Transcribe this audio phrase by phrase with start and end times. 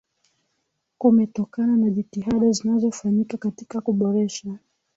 [0.97, 4.57] kumetokana na jitihada zinazofanyika katika kuboresha